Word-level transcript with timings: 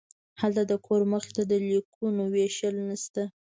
هلته 0.41 0.61
د 0.71 0.73
کور 0.85 1.01
مخې 1.11 1.31
ته 1.37 1.43
د 1.51 1.53
لیکونو 1.69 2.23
ویشل 2.33 2.75
نشته 2.89 3.23